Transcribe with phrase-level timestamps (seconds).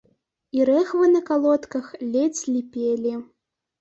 [0.57, 3.13] І рэхвы на калодках ледзь ліпелі.